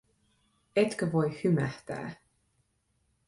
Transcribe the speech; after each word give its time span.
Etkö 0.75 1.11
voi 1.11 1.29
hymähtää? 1.43 2.15